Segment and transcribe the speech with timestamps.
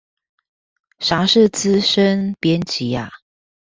[0.97, 3.11] 啥是資深編輯啊？